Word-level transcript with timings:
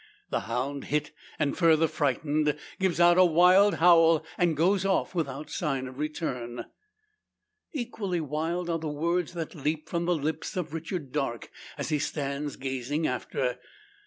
The 0.31 0.39
hound 0.49 0.85
hit, 0.85 1.11
and 1.37 1.55
further 1.55 1.87
frightened, 1.87 2.57
gives 2.79 2.99
out 2.99 3.19
a 3.19 3.23
wild 3.23 3.75
howl, 3.75 4.25
and 4.35 4.57
goes 4.57 4.83
off, 4.83 5.13
without 5.13 5.51
sign 5.51 5.87
of 5.87 5.99
return. 5.99 6.65
Equally 7.71 8.19
wild 8.19 8.67
are 8.67 8.79
the 8.79 8.87
words 8.89 9.33
that 9.33 9.53
leap 9.53 9.87
from 9.87 10.05
the 10.05 10.15
lips 10.15 10.57
of 10.57 10.73
Richard 10.73 11.11
Darke, 11.11 11.51
as 11.77 11.89
he 11.89 11.99
stands 11.99 12.55
gazing 12.55 13.05
after. 13.05 13.59